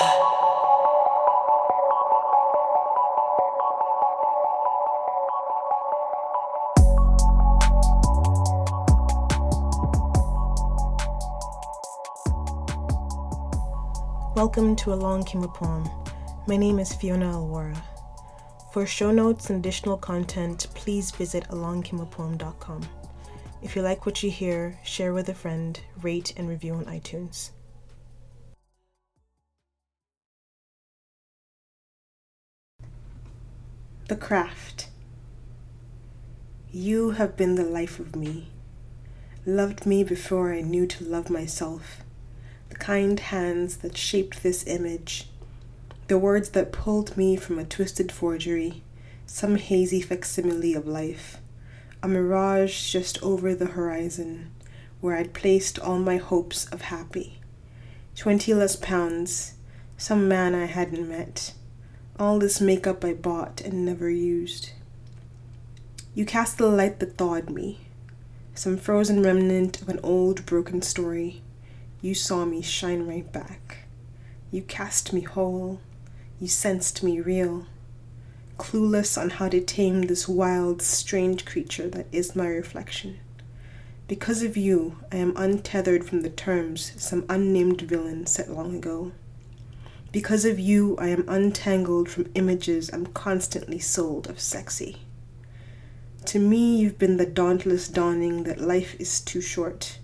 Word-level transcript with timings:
Welcome 0.00 0.14
to 14.76 14.92
Along 14.92 15.24
Came 15.24 15.42
a 15.42 15.48
Poem. 15.48 15.90
My 16.46 16.56
name 16.56 16.78
is 16.78 16.94
Fiona 16.94 17.32
Alwara. 17.32 17.76
For 18.72 18.86
show 18.86 19.10
notes 19.10 19.50
and 19.50 19.58
additional 19.58 19.96
content, 19.96 20.68
please 20.74 21.10
visit 21.10 21.42
alongcameapoem.com. 21.48 22.88
If 23.62 23.74
you 23.74 23.82
like 23.82 24.06
what 24.06 24.22
you 24.22 24.30
hear, 24.30 24.78
share 24.84 25.12
with 25.12 25.28
a 25.28 25.34
friend, 25.34 25.80
rate 26.02 26.34
and 26.36 26.48
review 26.48 26.74
on 26.74 26.84
iTunes. 26.84 27.50
The 34.08 34.16
Craft. 34.16 34.88
You 36.72 37.10
have 37.10 37.36
been 37.36 37.56
the 37.56 37.62
life 37.62 37.98
of 37.98 38.16
me, 38.16 38.48
loved 39.44 39.84
me 39.84 40.02
before 40.02 40.50
I 40.50 40.62
knew 40.62 40.86
to 40.86 41.04
love 41.04 41.28
myself 41.28 42.02
the 42.70 42.76
kind 42.76 43.20
hands 43.20 43.76
that 43.76 43.98
shaped 43.98 44.42
this 44.42 44.66
image, 44.66 45.28
the 46.06 46.16
words 46.16 46.48
that 46.50 46.72
pulled 46.72 47.18
me 47.18 47.36
from 47.36 47.58
a 47.58 47.66
twisted 47.66 48.10
forgery, 48.10 48.82
some 49.26 49.56
hazy 49.56 50.00
facsimile 50.00 50.72
of 50.72 50.86
life, 50.86 51.36
a 52.02 52.08
mirage 52.08 52.90
just 52.90 53.22
over 53.22 53.54
the 53.54 53.66
horizon, 53.66 54.50
where 55.02 55.18
I'd 55.18 55.34
placed 55.34 55.78
all 55.78 55.98
my 55.98 56.16
hopes 56.16 56.64
of 56.68 56.80
happy. 56.80 57.40
Twenty 58.16 58.54
less 58.54 58.74
pounds, 58.74 59.52
some 59.98 60.26
man 60.26 60.54
I 60.54 60.64
hadn't 60.64 61.06
met, 61.06 61.52
all 62.18 62.38
this 62.38 62.60
makeup 62.60 63.04
I 63.04 63.14
bought 63.14 63.60
and 63.60 63.84
never 63.84 64.10
used. 64.10 64.70
You 66.14 66.24
cast 66.24 66.58
the 66.58 66.66
light 66.66 66.98
that 67.00 67.16
thawed 67.16 67.50
me, 67.50 67.80
some 68.54 68.76
frozen 68.76 69.22
remnant 69.22 69.80
of 69.80 69.88
an 69.88 70.00
old 70.02 70.44
broken 70.46 70.82
story 70.82 71.42
you 72.00 72.14
saw 72.14 72.44
me 72.44 72.62
shine 72.62 73.08
right 73.08 73.30
back. 73.32 73.78
You 74.52 74.62
cast 74.62 75.12
me 75.12 75.22
whole. 75.22 75.80
You 76.38 76.46
sensed 76.46 77.02
me 77.02 77.20
real. 77.20 77.66
Clueless 78.56 79.20
on 79.20 79.30
how 79.30 79.48
to 79.48 79.60
tame 79.60 80.02
this 80.02 80.28
wild, 80.28 80.80
strange 80.80 81.44
creature 81.44 81.88
that 81.88 82.06
is 82.12 82.36
my 82.36 82.46
reflection. 82.46 83.18
Because 84.06 84.44
of 84.44 84.56
you, 84.56 84.98
I 85.10 85.16
am 85.16 85.36
untethered 85.36 86.04
from 86.04 86.22
the 86.22 86.30
terms 86.30 86.92
some 86.96 87.26
unnamed 87.28 87.80
villain 87.80 88.26
set 88.26 88.48
long 88.48 88.76
ago. 88.76 89.10
Because 90.10 90.44
of 90.44 90.58
you, 90.58 90.96
I 90.98 91.08
am 91.08 91.28
untangled 91.28 92.08
from 92.08 92.30
images 92.34 92.90
I'm 92.92 93.06
constantly 93.06 93.78
sold 93.78 94.28
of 94.28 94.40
sexy. 94.40 95.02
To 96.26 96.38
me, 96.38 96.78
you've 96.78 96.98
been 96.98 97.18
the 97.18 97.26
dauntless 97.26 97.88
dawning 97.88 98.44
that 98.44 98.60
life 98.60 98.98
is 98.98 99.20
too 99.20 99.40
short 99.40 99.98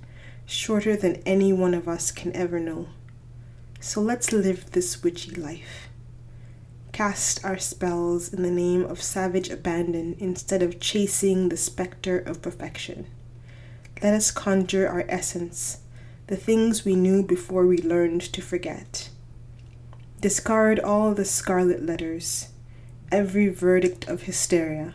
shorter 0.47 0.95
than 0.97 1.23
any 1.25 1.53
one 1.53 1.75
of 1.75 1.89
us 1.89 2.11
can 2.11 2.35
ever 2.37 2.61
know. 2.61 2.89
So 3.81 4.01
let's 4.01 4.33
live 4.33 4.71
this 4.71 5.03
witchy 5.03 5.35
life. 5.35 5.89
Cast 6.93 7.45
our 7.45 7.59
spells 7.59 8.33
in 8.33 8.43
the 8.43 8.51
name 8.51 8.85
of 8.85 9.03
savage 9.03 9.51
abandon 9.51 10.17
instead 10.19 10.63
of 10.63 10.81
chasing 10.81 11.49
the 11.49 11.57
specter 11.57 12.19
of 12.19 12.43
perfection. 12.43 13.07
Let 14.03 14.15
us 14.15 14.31
conjure 14.31 14.89
our 14.89 15.05
essence, 15.09 15.79
the 16.27 16.37
things 16.37 16.85
we 16.85 16.95
knew 16.95 17.23
before 17.23 17.67
we 17.67 17.79
learned 17.79 18.21
to 18.33 18.43
forget. 18.43 19.04
Discard 20.25 20.81
all 20.81 21.13
the 21.13 21.27
scarlet 21.27 21.83
letters, 21.83 22.49
every 23.13 23.49
verdict 23.49 24.09
of 24.09 24.23
hysteria. 24.23 24.95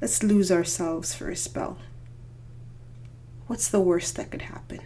Let's 0.00 0.22
lose 0.22 0.50
ourselves 0.50 1.12
for 1.12 1.28
a 1.28 1.36
spell. 1.36 1.76
What's 3.48 3.68
the 3.68 3.82
worst 3.82 4.16
that 4.16 4.30
could 4.30 4.40
happen? 4.40 4.80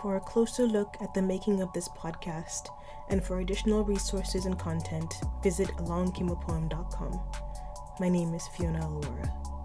For 0.00 0.16
a 0.16 0.20
closer 0.20 0.64
look 0.64 0.96
at 1.02 1.12
the 1.12 1.20
making 1.20 1.60
of 1.60 1.70
this 1.74 1.90
podcast 1.90 2.70
and 3.10 3.22
for 3.22 3.40
additional 3.40 3.84
resources 3.84 4.46
and 4.46 4.58
content, 4.58 5.12
visit 5.42 5.68
alongcameapoem.com. 5.76 7.20
My 8.00 8.08
name 8.08 8.32
is 8.32 8.48
Fiona 8.56 8.80
Alwara. 8.80 9.55